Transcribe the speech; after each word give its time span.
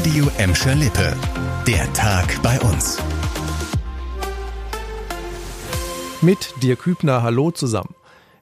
Radio 0.00 0.30
Emscher 0.38 0.74
Lippe. 0.74 1.14
Der 1.66 1.92
Tag 1.92 2.40
bei 2.42 2.58
uns. 2.60 2.96
Mit 6.22 6.54
dir 6.62 6.76
Kübner, 6.76 7.22
hallo 7.22 7.50
zusammen. 7.50 7.94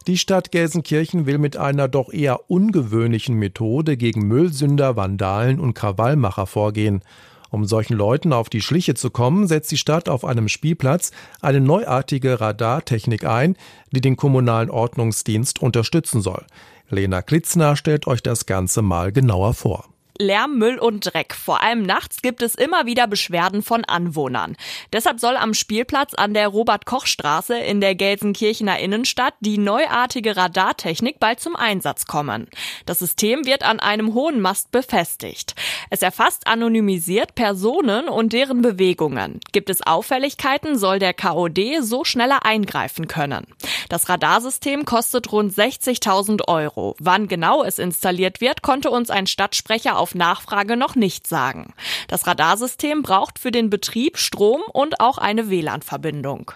Die 0.06 0.18
Stadt 0.18 0.52
Gelsenkirchen 0.52 1.26
will 1.26 1.38
mit 1.38 1.56
einer 1.56 1.88
doch 1.88 2.12
eher 2.12 2.48
ungewöhnlichen 2.48 3.34
Methode 3.34 3.96
gegen 3.96 4.28
Müllsünder, 4.28 4.94
Vandalen 4.94 5.58
und 5.58 5.74
Krawallmacher 5.74 6.46
vorgehen. 6.46 7.02
Um 7.50 7.64
solchen 7.64 7.96
Leuten 7.96 8.32
auf 8.32 8.48
die 8.48 8.62
Schliche 8.62 8.94
zu 8.94 9.10
kommen, 9.10 9.48
setzt 9.48 9.72
die 9.72 9.78
Stadt 9.78 10.08
auf 10.08 10.24
einem 10.24 10.46
Spielplatz 10.46 11.10
eine 11.40 11.60
neuartige 11.60 12.40
Radartechnik 12.40 13.24
ein, 13.24 13.56
die 13.90 14.00
den 14.00 14.14
kommunalen 14.14 14.70
Ordnungsdienst 14.70 15.60
unterstützen 15.60 16.20
soll. 16.20 16.46
Lena 16.88 17.20
Klitzner 17.20 17.74
stellt 17.74 18.06
euch 18.06 18.22
das 18.22 18.46
Ganze 18.46 18.80
mal 18.80 19.10
genauer 19.10 19.54
vor. 19.54 19.88
Lärm, 20.18 20.58
Müll 20.58 20.78
und 20.78 21.12
Dreck. 21.12 21.34
Vor 21.34 21.62
allem 21.62 21.82
nachts 21.82 22.22
gibt 22.22 22.42
es 22.42 22.54
immer 22.54 22.86
wieder 22.86 23.06
Beschwerden 23.06 23.62
von 23.62 23.84
Anwohnern. 23.84 24.56
Deshalb 24.92 25.20
soll 25.20 25.36
am 25.36 25.54
Spielplatz 25.54 26.14
an 26.14 26.34
der 26.34 26.48
Robert-Koch-Straße 26.48 27.56
in 27.58 27.80
der 27.80 27.94
Gelsenkirchener 27.94 28.78
Innenstadt 28.78 29.34
die 29.40 29.58
neuartige 29.58 30.36
Radartechnik 30.36 31.20
bald 31.20 31.40
zum 31.40 31.56
Einsatz 31.56 32.06
kommen. 32.06 32.48
Das 32.86 32.98
System 32.98 33.46
wird 33.46 33.62
an 33.62 33.80
einem 33.80 34.14
hohen 34.14 34.40
Mast 34.40 34.70
befestigt. 34.72 35.54
Es 35.90 36.02
erfasst 36.02 36.46
anonymisiert 36.46 37.34
Personen 37.34 38.08
und 38.08 38.32
deren 38.32 38.62
Bewegungen. 38.62 39.40
Gibt 39.52 39.70
es 39.70 39.86
Auffälligkeiten, 39.86 40.76
soll 40.76 40.98
der 40.98 41.14
KOD 41.14 41.80
so 41.80 42.04
schneller 42.04 42.44
eingreifen 42.44 43.08
können. 43.08 43.46
Das 43.88 44.08
Radarsystem 44.08 44.84
kostet 44.84 45.32
rund 45.32 45.52
60.000 45.52 46.46
Euro. 46.46 46.94
Wann 47.00 47.26
genau 47.26 47.64
es 47.64 47.78
installiert 47.78 48.40
wird, 48.40 48.62
konnte 48.62 48.90
uns 48.90 49.08
ein 49.08 49.26
Stadtsprecher 49.26 49.98
auf 49.98 50.14
Nachfrage 50.14 50.76
noch 50.76 50.94
nicht 50.94 51.26
sagen. 51.26 51.72
Das 52.08 52.26
Radarsystem 52.26 53.02
braucht 53.02 53.38
für 53.38 53.50
den 53.50 53.70
Betrieb 53.70 54.18
Strom 54.18 54.60
und 54.72 55.00
auch 55.00 55.18
eine 55.18 55.48
WLAN-Verbindung. 55.48 56.52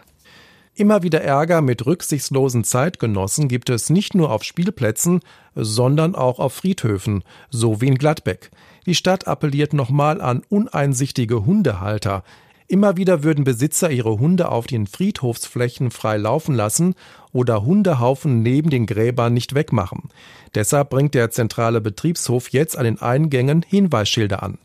Immer 0.74 1.02
wieder 1.02 1.20
Ärger 1.20 1.60
mit 1.60 1.84
rücksichtslosen 1.84 2.64
Zeitgenossen 2.64 3.48
gibt 3.48 3.68
es 3.68 3.90
nicht 3.90 4.14
nur 4.14 4.30
auf 4.30 4.42
Spielplätzen, 4.42 5.20
sondern 5.54 6.14
auch 6.14 6.38
auf 6.38 6.54
Friedhöfen, 6.54 7.24
so 7.50 7.82
wie 7.82 7.88
in 7.88 7.98
Gladbeck. 7.98 8.50
Die 8.86 8.94
Stadt 8.94 9.28
appelliert 9.28 9.74
nochmal 9.74 10.20
an 10.20 10.42
uneinsichtige 10.48 11.44
Hundehalter. 11.44 12.24
Immer 12.68 12.96
wieder 12.96 13.22
würden 13.22 13.44
Besitzer 13.44 13.90
ihre 13.90 14.18
Hunde 14.18 14.50
auf 14.50 14.66
den 14.66 14.86
Friedhofsflächen 14.86 15.90
frei 15.90 16.16
laufen 16.16 16.54
lassen 16.54 16.94
oder 17.32 17.64
Hundehaufen 17.64 18.42
neben 18.42 18.70
den 18.70 18.86
Gräbern 18.86 19.34
nicht 19.34 19.54
wegmachen. 19.54 20.10
Deshalb 20.54 20.90
bringt 20.90 21.14
der 21.14 21.30
zentrale 21.30 21.80
Betriebshof 21.80 22.50
jetzt 22.50 22.76
an 22.76 22.84
den 22.84 23.00
Eingängen 23.00 23.64
Hinweisschilder 23.66 24.42
an. 24.42 24.58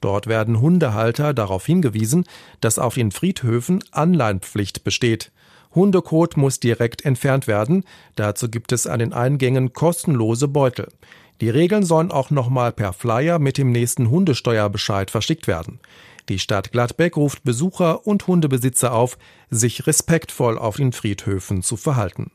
Dort 0.00 0.26
werden 0.26 0.60
Hundehalter 0.60 1.32
darauf 1.32 1.64
hingewiesen, 1.64 2.24
dass 2.60 2.78
auf 2.78 2.94
den 2.94 3.12
Friedhöfen 3.12 3.84
Anleihenpflicht 3.92 4.82
besteht. 4.82 5.30
Hundekot 5.74 6.36
muss 6.36 6.60
direkt 6.60 7.04
entfernt 7.04 7.46
werden. 7.46 7.84
Dazu 8.16 8.48
gibt 8.48 8.72
es 8.72 8.86
an 8.86 8.98
den 8.98 9.12
Eingängen 9.12 9.72
kostenlose 9.72 10.48
Beutel. 10.48 10.88
Die 11.40 11.50
Regeln 11.50 11.84
sollen 11.84 12.10
auch 12.10 12.30
nochmal 12.30 12.72
per 12.72 12.92
Flyer 12.92 13.38
mit 13.38 13.58
dem 13.58 13.72
nächsten 13.72 14.10
Hundesteuerbescheid 14.10 15.10
verschickt 15.10 15.46
werden. 15.46 15.80
Die 16.32 16.38
Stadt 16.38 16.72
Gladbeck 16.72 17.18
ruft 17.18 17.44
Besucher 17.44 18.06
und 18.06 18.26
Hundebesitzer 18.26 18.94
auf, 18.94 19.18
sich 19.50 19.86
respektvoll 19.86 20.56
auf 20.56 20.76
den 20.76 20.92
Friedhöfen 20.92 21.62
zu 21.62 21.76
verhalten. 21.76 22.30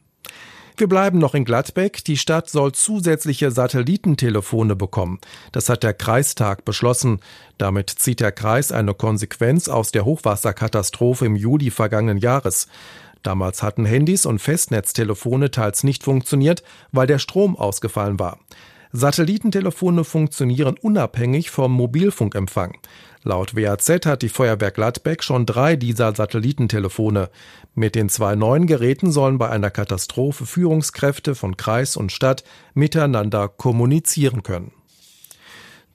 Wir 0.77 0.87
bleiben 0.87 1.17
noch 1.17 1.33
in 1.33 1.45
Gladbeck. 1.45 2.05
Die 2.05 2.17
Stadt 2.17 2.47
soll 2.47 2.73
zusätzliche 2.73 3.49
Satellitentelefone 3.49 4.75
bekommen. 4.75 5.19
Das 5.51 5.67
hat 5.67 5.81
der 5.81 5.95
Kreistag 5.95 6.63
beschlossen. 6.63 7.21
Damit 7.57 7.89
zieht 7.89 8.19
der 8.19 8.31
Kreis 8.31 8.71
eine 8.71 8.93
Konsequenz 8.93 9.67
aus 9.67 9.89
der 9.89 10.05
Hochwasserkatastrophe 10.05 11.25
im 11.25 11.35
Juli 11.35 11.71
vergangenen 11.71 12.19
Jahres. 12.19 12.67
Damals 13.23 13.63
hatten 13.63 13.85
Handys 13.85 14.27
und 14.27 14.37
Festnetztelefone 14.37 15.49
teils 15.49 15.83
nicht 15.83 16.03
funktioniert, 16.03 16.61
weil 16.91 17.07
der 17.07 17.17
Strom 17.17 17.55
ausgefallen 17.55 18.19
war. 18.19 18.37
Satellitentelefone 18.91 20.03
funktionieren 20.03 20.77
unabhängig 20.81 21.49
vom 21.51 21.71
Mobilfunkempfang. 21.73 22.77
Laut 23.23 23.55
WAZ 23.55 24.05
hat 24.05 24.21
die 24.21 24.29
Feuerwehr 24.29 24.71
Gladbeck 24.71 25.23
schon 25.23 25.45
drei 25.45 25.75
dieser 25.75 26.15
Satellitentelefone. 26.15 27.29
Mit 27.75 27.95
den 27.95 28.07
zwei 28.09 28.35
neuen 28.35 28.67
Geräten 28.67 29.11
sollen 29.11 29.37
bei 29.37 29.49
einer 29.49 29.69
Katastrophe 29.69 30.45
Führungskräfte 30.45 31.35
von 31.35 31.57
Kreis 31.57 31.97
und 31.97 32.11
Stadt 32.11 32.43
miteinander 32.73 33.49
kommunizieren 33.49 34.43
können. 34.43 34.71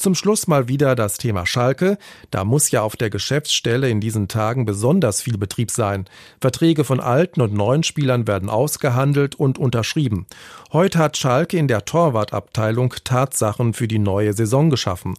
Zum 0.02 0.16
Schluss 0.16 0.48
mal 0.48 0.66
wieder 0.66 0.96
das 0.96 1.16
Thema 1.16 1.46
Schalke. 1.46 1.96
Da 2.32 2.42
muss 2.42 2.72
ja 2.72 2.82
auf 2.82 2.96
der 2.96 3.08
Geschäftsstelle 3.08 3.88
in 3.88 4.00
diesen 4.00 4.26
Tagen 4.26 4.64
besonders 4.64 5.22
viel 5.22 5.38
Betrieb 5.38 5.70
sein. 5.70 6.06
Verträge 6.40 6.82
von 6.82 6.98
alten 6.98 7.40
und 7.40 7.54
neuen 7.54 7.84
Spielern 7.84 8.26
werden 8.26 8.50
ausgehandelt 8.50 9.36
und 9.36 9.60
unterschrieben. 9.60 10.26
Heute 10.72 10.98
hat 10.98 11.18
Schalke 11.18 11.56
in 11.56 11.68
der 11.68 11.84
Torwartabteilung 11.84 12.92
Tatsachen 13.04 13.74
für 13.74 13.86
die 13.86 14.00
neue 14.00 14.32
Saison 14.32 14.70
geschaffen. 14.70 15.14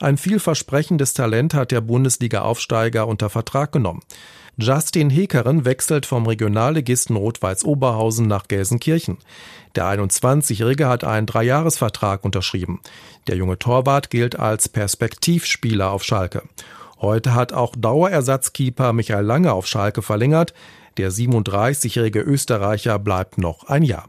Ein 0.00 0.16
vielversprechendes 0.16 1.14
Talent 1.14 1.54
hat 1.54 1.70
der 1.70 1.80
Bundesliga-Aufsteiger 1.80 3.06
unter 3.06 3.30
Vertrag 3.30 3.70
genommen. 3.70 4.02
Justin 4.56 5.10
Hekeren 5.10 5.64
wechselt 5.64 6.06
vom 6.06 6.26
Regionalligisten 6.26 7.16
Rot-Weiß 7.16 7.64
Oberhausen 7.64 8.28
nach 8.28 8.46
Gelsenkirchen. 8.46 9.18
Der 9.74 9.84
21-Jährige 9.86 10.86
hat 10.86 11.02
einen 11.02 11.26
Dreijahresvertrag 11.26 12.24
unterschrieben. 12.24 12.80
Der 13.26 13.34
junge 13.36 13.58
Torwart 13.58 14.10
gilt 14.10 14.38
als 14.38 14.68
Perspektivspieler 14.68 15.90
auf 15.90 16.04
Schalke. 16.04 16.42
Heute 17.00 17.34
hat 17.34 17.52
auch 17.52 17.74
Dauerersatzkeeper 17.76 18.92
Michael 18.92 19.24
Lange 19.24 19.52
auf 19.52 19.66
Schalke 19.66 20.02
verlängert. 20.02 20.54
Der 20.98 21.10
37-jährige 21.10 22.20
Österreicher 22.20 23.00
bleibt 23.00 23.38
noch 23.38 23.64
ein 23.64 23.82
Jahr. 23.82 24.08